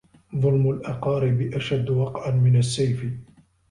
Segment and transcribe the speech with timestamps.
[0.35, 3.05] ظلم الأقارب أشد وقعا من السيف